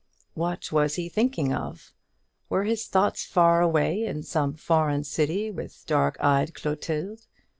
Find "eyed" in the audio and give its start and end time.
6.19-6.55